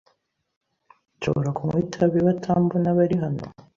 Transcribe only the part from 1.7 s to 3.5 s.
itabi batambona bari hano?